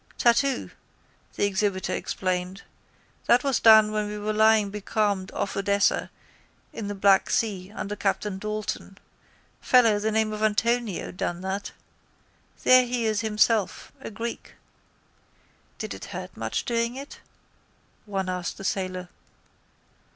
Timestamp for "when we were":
3.91-4.33